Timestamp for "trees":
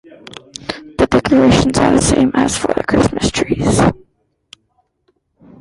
3.29-3.81